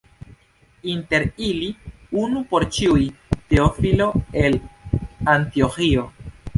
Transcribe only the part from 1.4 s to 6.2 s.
ili, unu por ĉiuj, Teofilo el Antioĥio.